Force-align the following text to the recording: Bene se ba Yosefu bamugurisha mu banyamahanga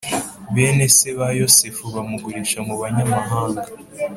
Bene 0.55 0.85
se 0.97 1.09
ba 1.17 1.27
Yosefu 1.39 1.83
bamugurisha 1.95 2.59
mu 2.67 2.75
banyamahanga 2.81 3.63